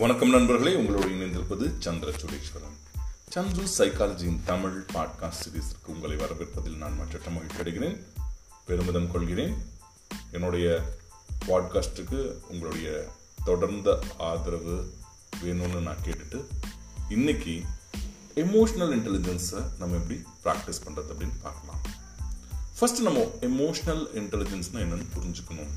வணக்கம் 0.00 0.30
நண்பர்களே 0.30 0.74
உங்களோடு 0.74 1.06
இணைந்திருப்பது 1.06 1.72
சந்திர 1.78 2.12
சுரேஸ்வரன் 2.12 3.02
சந்து 3.34 3.66
சைக்காலஜியின் 3.78 4.38
தமிழ் 4.44 4.84
பாட்காஸ்ட் 4.92 5.42
சீரீஸிற்கு 5.48 5.86
உங்களை 5.86 6.16
வரவேற்பதில் 6.16 6.76
நான் 6.76 6.96
மற்ற 6.96 7.30
மகிழ்ச்சி 7.30 7.56
அடைகிறேன். 7.56 8.02
பெருமிதம் 8.66 9.10
கொள்கிறேன். 9.10 9.56
என்னுடைய 10.32 10.82
பாட்காஸ்ட்டுக்கு 11.46 12.32
உங்களுடைய 12.48 13.12
தொடர்ந்த 13.44 14.02
ஆதரவு 14.18 14.92
வேணும்னு 15.44 15.80
நான் 15.80 16.02
கேட்டுட்டு 16.04 16.44
இன்னைக்கு 17.08 17.62
எமோஷ்னல் 18.34 18.94
இன்டெலிஜென்ஸை 18.98 19.64
நம்ம 19.78 19.96
எப்படி 19.96 20.22
ப்ராக்டிஸ் 20.44 20.82
பண்ணுறது 20.84 21.12
அப்படின்னு 21.12 21.42
பார்க்கலாம். 21.42 21.80
ஃபஸ்ட்டு 22.80 23.00
நம்ம 23.00 23.20
எமோஷ்னல் 23.40 24.06
இன்டெலிஜென்ஸ்னால் 24.14 24.86
என்னென்னு 24.86 25.06
புரிஞ்சுக்கணும். 25.18 25.70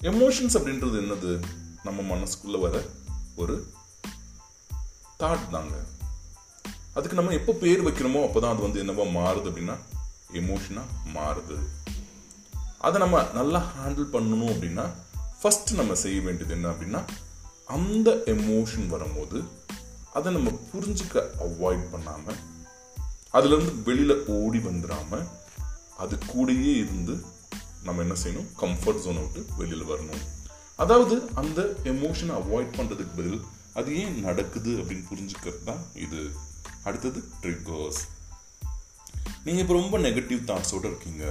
எமோஷன்ஸ் 0.00 0.56
அப்படின்றது 0.58 1.00
என்னது? 1.04 1.64
நம்ம 1.86 2.02
மனசுக்குள்ளே 2.14 2.60
வர 2.60 2.84
ஒரு 3.36 3.54
தாட் 5.18 5.50
தாங்க. 5.50 5.74
அதுக்கு 6.94 7.16
நம்ம 7.16 7.32
எப்போ 7.32 7.52
பேர் 7.52 7.84
வைக்கிறோமோ 7.84 8.20
அப்போதான் 8.24 8.52
அது 8.52 8.62
வந்து 8.62 8.82
என்னவா 8.84 9.06
மாறுது 9.18 9.48
அப்படின்னா 9.50 9.76
எமோஷனாக 10.32 11.14
மாறுது. 11.14 11.56
அதை 12.78 12.98
நம்ம 12.98 13.22
நல்லா 13.32 13.60
ஹேண்டில் 13.74 14.12
பண்ணணும் 14.12 14.50
அப்படின்னா 14.52 14.90
ஃபர்ஸ்ட் 15.40 15.72
நம்ம 15.72 15.94
செய்ய 15.94 16.20
வேண்டியது 16.20 16.54
என்ன 16.54 16.68
அப்படின்னா 16.70 17.04
அந்த 17.66 18.22
எமோஷன் 18.26 18.86
வரும்போது 18.86 19.42
அதை 20.12 20.32
நம்ம 20.32 20.50
புரிஞ்சுக்க 20.72 21.22
அவாய்ட் 21.46 21.90
பண்ணாமல் 21.90 22.36
அதுலேருந்து 23.32 23.82
வெளியில் 23.82 24.24
ஓடி 24.26 24.58
வந்துடாமல் 24.58 25.26
அது 25.96 26.18
கூடயே 26.26 26.74
இருந்து 26.76 27.24
நம்ம 27.82 28.02
என்ன 28.02 28.14
செய்யணும்? 28.22 28.48
கம்ஃபர்ட் 28.60 29.02
ஜோனை 29.04 29.20
விட்டு 29.20 29.46
வெளியில் 29.56 29.88
வரணும். 29.88 30.22
அதாவது 30.76 31.14
அந்த 31.40 31.60
எமோஷனை 31.84 32.34
அவாய்ட் 32.40 32.76
பண்ணுறதுக்கு 32.78 33.14
பதில் 33.16 33.40
அது 33.78 33.90
ஏன் 34.02 34.18
நடக்குது 34.26 34.72
அப்படின்னு 34.80 35.06
புரிஞ்சுக்கிறது 35.10 35.62
தான் 35.64 35.82
இது. 36.04 36.20
அடுத்தது 36.82 37.20
ட்ரிகர்ஸ் 37.42 38.02
நீங்கள் 39.44 39.62
இப்போ 39.64 39.74
ரொம்ப 39.80 39.98
நெகட்டிவ் 39.98 40.40
தாட்ஸோட 40.50 40.84
இருக்கீங்க. 40.90 41.24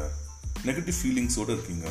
நெகட்டிவ் 0.66 0.98
ஃபீலிங்ஸோடு 1.02 1.52
இருக்கீங்க. 1.56 1.88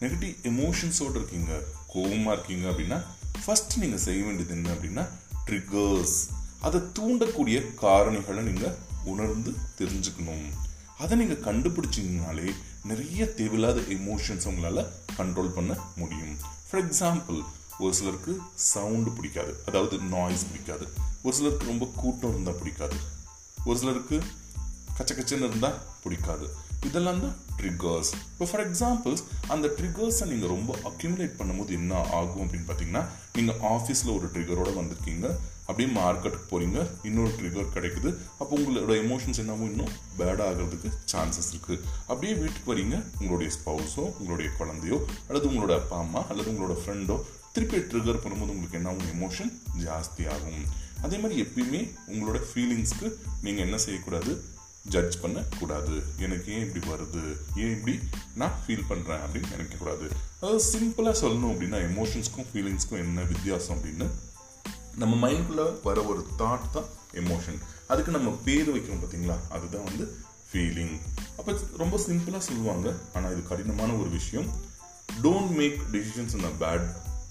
நெகட்டிவ் 0.00 0.34
எமோஷன்ஸோட 0.50 1.14
இருக்கீங்க. 1.20 1.52
கோபமாக 1.86 2.34
இருக்கீங்க 2.36 2.64
அப்படின்னா 2.70 2.98
ஃபர்ஸ்ட் 3.44 3.76
நீங்கள் 3.78 4.04
செய்ய 4.06 4.24
வேண்டியது 4.24 4.54
என்ன 4.54 4.70
அப்படின்னா 4.74 5.04
ட்ரிகர்ஸ் 5.46 6.16
அதை 6.60 6.80
தூண்டக்கூடிய 6.98 7.58
காரணிகளை 7.82 8.42
நீங்கள் 8.50 8.76
உணர்ந்து 9.04 9.52
தெரிஞ்சுக்கணும். 9.78 10.48
அதை 10.98 11.18
நீங்கள் 11.18 11.44
கண்டுபிடிச்சிங்கனாலே 11.48 12.48
நிறைய 12.84 13.26
தேவையில்லாத 13.26 13.80
எமோஷன்ஸ் 13.80 14.48
உங்களால் 14.50 14.90
கண்ட்ரோல் 15.16 15.56
பண்ண 15.58 15.72
முடியும். 15.96 16.36
ஃபார் 16.72 16.90
எக்ஸாம்பிள் 16.90 17.44
ஒரு 17.78 17.94
சிலருக்கு 17.94 18.38
சவுண்டு 18.54 19.10
பிடிக்காது. 19.10 19.62
அதாவது 19.66 19.98
நாய்ஸ் 19.98 20.46
பிடிக்காது. 20.50 20.88
ஒரு 21.22 21.36
சிலருக்கு 21.36 21.66
ரொம்ப 21.66 21.88
கூட்டம் 21.96 22.30
இருந்தால் 22.30 22.54
பிடிக்காது. 22.54 22.96
ஒரு 23.64 23.78
சிலருக்கு 23.78 24.22
கச்ச 24.94 25.14
கச்சன்னு 25.14 25.46
இருந்தால் 25.48 25.78
பிடிக்காது. 26.02 26.46
இதெல்லாம் 26.86 27.20
தான் 27.20 27.34
ட்ரிகர்ஸ் 27.56 28.10
இப்போ 28.32 28.44
ஃபார் 28.50 28.70
எக்ஸாம்பிள்ஸ் 28.70 29.24
அந்த 29.48 29.68
ட்ரிகர்ஸை 29.68 30.26
நீங்கள் 30.26 30.48
ரொம்ப 30.48 30.78
அக்யூமுலேட் 30.84 31.36
பண்ணும்போது 31.38 31.68
என்ன 31.68 32.00
ஆகும் 32.12 32.48
அப்படின்னு 32.48 32.70
பார்த்தீங்கன்னா 32.70 33.04
நீங்கள் 33.32 33.60
ஆஃபீஸில் 33.60 34.16
ஒரு 34.16 34.26
ட்ரிகரோடு 34.26 34.72
வந்திருக்கீங்க. 34.80 35.36
அப்படியே 35.72 35.90
மார்க்கெட்டுக்கு 35.98 36.48
போகிறீங்க 36.52 36.78
இன்னொரு 37.08 37.32
ட்ரிகர் 37.40 37.74
கிடைக்குது. 37.74 38.10
அப்போ 38.40 38.52
உங்களோட 38.60 38.94
எமோஷன்ஸ் 39.04 39.40
என்னவோ 39.42 39.66
இன்னும் 39.72 39.92
பேட் 40.18 40.42
ஆகிறதுக்கு 40.46 40.88
சான்சஸ் 41.12 41.50
இருக்குது 41.52 41.82
அப்படியே 42.10 42.32
வீட்டுக்கு 42.40 42.70
வரீங்க. 42.72 42.96
உங்களுடைய 43.20 43.50
ஸ்பவுஸோ 43.56 44.04
உங்களுடைய 44.20 44.48
குழந்தையோ 44.58 44.98
அல்லது 45.28 45.48
உங்களோட 45.50 45.74
அப்பா 45.82 45.98
அம்மா 46.04 46.22
அல்லது 46.32 46.50
உங்களோட 46.52 46.76
ஃப்ரெண்டோ 46.80 47.16
திருப்பி 47.56 47.78
ட்ரிகர் 47.90 48.22
பண்ணும்போது 48.24 48.52
உங்களுக்கு 48.54 48.78
என்ன 48.78 48.90
ஆகும்? 48.92 49.10
எமோஷன் 49.14 49.52
ஜாஸ்தி 49.84 50.24
ஆகும். 50.34 50.62
அதே 51.06 51.16
மாதிரி 51.22 51.36
எப்பயுமே 51.44 51.80
உங்களோட 52.12 52.38
ஃபீலிங்ஸ்க்கு 52.48 53.08
நீங்கள் 53.44 53.64
என்ன 53.66 53.78
செய்யக்கூடாது? 53.84 54.32
ஜட்ஜ் 54.94 55.16
பண்ணக்கூடாது. 55.22 55.94
எனக்கு 56.24 56.48
ஏன் 56.54 56.64
இப்படி 56.66 56.82
வருது? 56.92 57.24
ஏன் 57.62 57.72
இப்படி 57.76 57.94
நான் 58.40 58.56
ஃபீல் 58.62 58.88
பண்ணுறேன் 58.90 59.22
அப்படின்னு 59.24 59.52
நினைக்கக்கூடாது. 59.54 60.06
அதாவது 60.40 60.62
சிம்பிளாக 60.72 61.16
சொல்லணும் 61.22 61.52
அப்படின்னா 61.52 61.80
எமோஷன்ஸ்க்கும் 61.90 62.48
ஃபீலிங்ஸ்க்கும் 62.50 63.02
என்ன 63.04 63.26
வித்தியாசம் 63.32 63.74
அப்படின்னு 63.76 64.08
நம்ம 64.96 65.28
மைண்டுக்குள்ள 65.28 65.82
வர 65.82 66.02
ஒரு 66.02 66.26
தாட் 66.38 66.70
தான் 66.72 66.88
எமோஷன் 67.12 67.58
அதுக்கு 67.86 68.12
நம்ம 68.12 68.38
பேர் 68.44 68.76
வைக்கிறோம் 68.76 69.02
பார்த்தீங்களா? 69.02 69.36
அதுதான் 69.50 69.84
வந்து 69.84 70.16
ஃபீலிங் 70.52 70.98
அப்போ 71.38 71.58
ரொம்ப 71.76 71.96
சிம்பிளாக 72.06 72.38
சொல்லுவாங்க. 72.38 72.94
ஆனால் 73.14 73.32
இது 73.32 73.42
கடினமான 73.42 73.92
ஒரு 73.92 74.10
விஷயம். 74.10 74.46
Don't 75.22 75.50
make 75.50 75.80
decisions 75.92 76.34
in 76.36 76.44
a 76.44 76.52
bad 76.60 76.86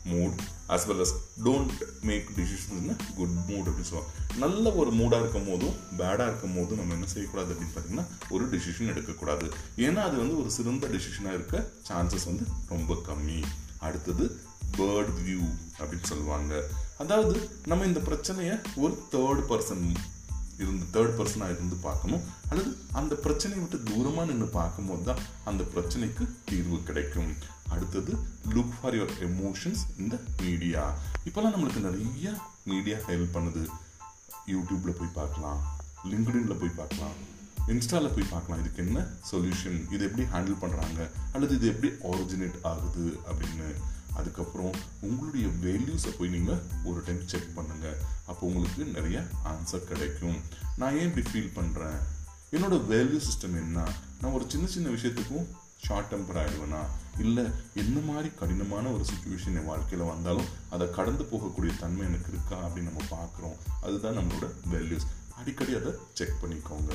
mood 0.05 0.37
as 0.67 0.85
well 0.89 1.05
as 1.05 1.15
don't 1.43 2.01
make 2.01 2.29
decisions 2.37 2.81
in 2.81 2.95
good 3.15 3.35
mood 3.47 3.67
அப்படின்னு 3.69 3.89
சொல்லுவாங்க. 3.91 4.11
நல்ல 4.37 4.73
ஒரு 4.73 4.91
மூடாக 4.91 5.19
இருக்கும் 5.19 5.47
போதும் 5.47 5.75
பேடாக 5.97 6.27
இருக்கும் 6.27 6.55
போதும் 6.55 6.77
நம்ம 6.77 6.93
என்ன 6.93 7.05
செய்யக்கூடாது 7.05 7.53
அப்படின்னு 7.53 7.77
பார்த்தீங்கன்னா 7.77 8.05
ஒரு 8.29 8.49
டிசிஷன் 8.49 8.87
எடுக்கக்கூடாது. 8.87 9.49
ஏன்னா 9.77 9.95
அது 9.95 10.17
வந்து 10.17 10.39
ஒரு 10.39 10.51
சிறந்த 10.51 10.87
டிசிஷனாக 10.87 11.33
இருக்க 11.33 11.69
சான்சஸ் 11.89 12.25
வந்து 12.25 12.47
ரொம்ப 12.69 12.93
கம்மி. 12.93 13.43
அடுத்தது 13.77 14.39
பேர்ட் 14.77 15.11
வியூ 15.27 15.43
அப்படின்னு 15.79 16.09
சொல்லுவாங்க. 16.11 16.63
அதாவது 16.97 17.35
நம்ம 17.65 17.85
இந்த 17.85 17.99
பிரச்சனையை 17.99 18.55
ஒரு 18.75 18.93
தேர்ட் 19.11 19.43
பர்சன் 19.51 19.85
இருந்து 20.57 20.85
தேர்ட் 20.95 21.15
பர்சனாக 21.19 21.55
இருந்து 21.55 21.75
பார்க்கணும். 21.75 22.23
அல்லது 22.49 22.71
அந்த 22.99 23.15
பிரச்சனையை 23.15 23.61
விட்டு 23.61 23.77
தூரமாக 23.91 24.25
நின்று 24.31 24.47
பார்க்கும்போது 24.47 25.03
தான் 25.03 25.21
அந்த 25.43 25.63
பிரச்சனைக்கு 25.75 26.23
தீர்வு 26.45 26.77
கிடைக்கும். 26.83 27.31
அடுத்தது 27.69 28.11
லுக் 28.53 28.73
ஃபார் 28.77 28.95
யுவர் 28.95 29.13
எமோஷன்ஸ் 29.27 29.81
இந்த 29.97 30.15
மீடியா 30.41 30.83
இப்போல்லாம் 31.27 31.53
நம்மளுக்கு 31.55 31.81
நிறைய 31.87 32.33
மீடியா 32.63 32.97
ஹெல்ப் 33.07 33.35
பண்ணுது. 33.35 33.63
யூடியூப்பில் 34.53 34.97
போய் 34.99 35.17
பார்க்கலாம் 35.19 35.59
லிங்க்டின்ல 36.11 36.55
போய் 36.59 36.77
பார்க்கலாம் 36.81 37.17
இன்ஸ்டாவில் 37.67 38.13
போய் 38.15 38.31
பார்க்கலாம். 38.31 38.61
இதுக்கு 38.61 38.83
என்ன 38.85 38.99
சொல்யூஷன் 39.31 39.79
இது 39.93 40.03
எப்படி 40.07 40.23
ஹேண்டில் 40.33 40.61
பண்ணுறாங்க 40.61 41.09
அல்லது 41.33 41.55
இது 41.55 41.67
எப்படி 41.67 41.89
ஆரிஜினேட் 42.11 42.57
ஆகுது 42.71 43.05
அப்படின்னு 43.31 43.67
அதுக்கப்புறம் 44.15 44.71
உங்களுடைய 45.01 45.47
வேல்யூஸை 45.47 46.15
போய் 46.19 46.29
நீங்கள் 46.29 46.61
ஒரு 46.83 47.03
டைம் 47.05 47.27
செக் 47.27 47.51
பண்ணுங்கள் 47.55 47.95
அப்போ 48.25 48.47
உங்களுக்கு 48.47 48.85
நிறைய 48.85 49.23
ஆன்சர் 49.45 49.83
கிடைக்கும். 49.83 50.41
நான் 50.77 50.97
ஏன் 50.97 51.13
இப்படி 51.13 51.29
ஃபீல் 51.29 51.57
பண்ணுறேன் 51.59 51.99
என்னோட 52.51 52.75
வேல்யூ 52.89 53.21
சிஸ்டம் 53.29 53.59
என்ன? 53.63 53.91
நான் 54.21 54.31
ஒரு 54.31 54.45
சின்ன 54.47 54.67
சின்ன 54.67 54.89
விஷயத்துக்கும் 54.89 55.47
ஷார்ட் 55.77 56.13
டெம்பர் 56.13 56.39
ஆகிடுவேனா 56.41 56.81
இல்லை 57.19 57.43
என்ன 57.73 57.99
மாதிரி 57.99 58.29
கடினமான 58.29 58.89
ஒரு 58.89 59.03
சுச்சுவேஷன் 59.03 59.55
என் 59.55 59.65
வாழ்க்கையில் 59.65 60.07
வந்தாலும் 60.07 60.45
அதை 60.69 60.89
கடந்து 60.89 61.23
போகக்கூடிய 61.23 61.79
தன்மை 61.79 62.05
எனக்கு 62.05 62.31
இருக்கா 62.31 62.67
அப்படின்னு 62.67 62.91
நம்ம 62.91 63.01
பார்க்குறோம். 63.11 63.57
அதுதான் 63.81 64.17
நம்மளோட 64.17 64.49
வேல்யூஸ் 64.71 65.07
அடிக்கடி 65.35 65.75
அதை 65.75 65.91
செக் 66.13 66.37
பண்ணிக்கோங்க. 66.41 66.91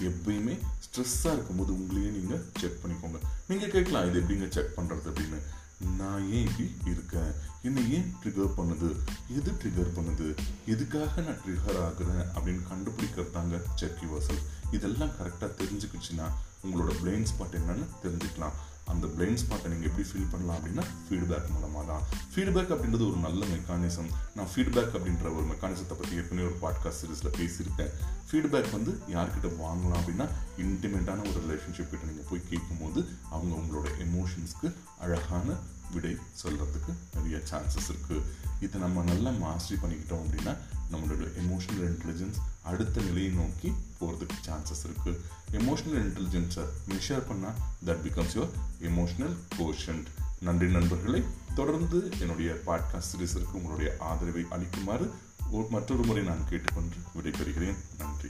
எப்பயுமே 0.00 0.58
ஸ்ட்ரெஸ்ஸாக 0.84 1.32
இருக்கும்போது 1.32 1.72
உங்களையே 1.72 2.10
நீங்கள் 2.16 2.44
செக் 2.54 2.78
பண்ணிக்கோங்க. 2.84 3.18
நீங்கள் 3.48 3.70
கேட்கலாம் 3.70 4.08
இது 4.08 4.20
எப்படிங்க 4.20 4.48
செக் 4.48 4.72
பண்ணுறது 4.76 5.08
அப்படின்னு. 5.08 5.38
நான் 5.80 6.32
ஏன் 6.32 6.46
இப்படி 6.46 6.74
இருக்கேன்? 6.84 7.32
என்னை 7.62 7.92
ஏன் 7.92 8.14
ட்ரிகர் 8.24 8.52
பண்ணுது? 8.56 8.96
எது 9.28 9.52
ட்ரிகர் 9.52 9.98
பண்ணுது? 9.98 10.36
எதுக்காக 10.66 11.20
நான் 11.20 11.40
ட்ரிகர் 11.46 11.80
ஆகுறேன்? 11.80 12.26
அப்படின்னு 12.34 12.60
கண்டுபிடிக்கிறது 12.72 13.30
தாங்க 13.30 13.60
செக் 13.74 13.98
யுவர் 14.02 14.38
இதெல்லாம் 14.70 15.08
கரெக்டாக 15.08 15.44
தெரிஞ்சுக்கிச்சுன்னா 15.44 16.30
உங்களோட 16.64 16.94
பிரெயின் 17.04 17.26
ஸ்பாட் 17.26 17.52
என்னன்னு 17.52 17.86
தெரிஞ்சுக்கலாம். 18.02 18.52
அந்த 18.84 19.06
பிளைண்ட் 19.06 19.40
ஸ்பாட்டை 19.42 19.68
நீங்கள் 19.68 19.88
எப்படி 19.90 20.08
ஃபீல் 20.08 20.30
பண்ணலாம் 20.30 20.56
அப்படின்னா 20.58 20.84
ஃபீட்பேக் 21.06 21.52
மூலமாக 21.52 21.84
தான். 21.92 22.02
ஃபீட்பேக் 22.32 22.72
அப்படின்றது 22.74 23.06
ஒரு 23.10 23.16
நல்ல 23.16 23.46
மெக்கானிசம் 23.46 24.10
நான் 24.34 24.50
ஃபீட்பேக் 24.54 24.94
அப்படின்ற 24.96 25.26
ஒரு 25.36 25.46
மெக்கானிசத்தை 25.52 25.96
பற்றி 26.00 26.16
ஏற்கனவே 26.16 26.48
ஒரு 26.48 26.58
பாட்காஸ்ட் 26.62 27.00
சீரீஸில் 27.02 27.36
பேசியிருக்கேன். 27.38 27.92
ஃபீட்பேக் 28.28 28.70
வந்து 28.70 28.92
யார்கிட்ட 29.08 29.50
வாங்கலாம் 29.62 30.00
அப்படின்னா 30.00 30.26
இன்டிமேட்டான 30.58 31.24
ஒரு 31.30 31.38
ரிலேஷன்ஷிப் 31.44 31.90
கிட்ட 31.90 32.04
நீங்கள் 32.06 32.28
போய் 32.30 32.48
கேட்கும்போது 32.50 33.00
அவங்க 33.30 33.52
உங்களோட 33.54 33.88
எமோஷன்ஸ்க்கு 33.98 34.70
அழகான 34.98 35.56
விடை 35.92 36.16
சொல்கிறதுக்கு 36.42 36.92
நிறைய 37.14 37.36
சான்சஸ் 37.50 37.90
இருக்குது 37.92 38.22
இதை 38.60 38.80
நம்ம 38.80 39.02
நல்லா 39.02 39.30
மாஸ்டரி 39.30 39.76
பண்ணிக்கிட்டோம் 39.82 40.22
அப்படின்னா 40.24 40.52
நம்மளோட 40.92 41.24
எமோஷனல் 41.42 41.88
இன்டெலிஜென்ஸ் 41.90 42.38
அடுத்த 42.62 43.00
நிலையை 43.00 43.30
நோக்கி 43.30 43.72
போகிறதுக்கு 44.00 44.36
சான்சஸ் 44.46 44.84
இருக்குது 44.84 45.20
எமோஷனல் 45.54 46.06
இன்டெலிஜென்ஸை 46.06 46.64
மெஷர் 46.88 47.22
பண்ணால் 47.28 47.58
that 47.84 47.98
becomes 48.04 48.34
your 48.34 48.50
emotional 48.80 49.36
quotient 49.58 50.04
நன்றி 50.40 50.70
நண்பர்களை. 50.70 51.22
தொடர்ந்து 51.54 52.12
என்னுடைய 52.20 52.56
பாட்காஸ்ட் 52.66 53.10
சீரீஸிற்கு 53.16 53.52
உங்களுடைய 53.52 53.96
ஆதரவை 53.98 54.46
அளிக்குமாறு 54.50 55.10
மற்றொரு 55.70 56.04
முறை 56.04 56.22
நான் 56.22 56.48
கேட்டுக்கொண்டு 56.48 56.96
விடைபெறுகிறேன். 57.14 57.76
நன்றி. 57.98 58.28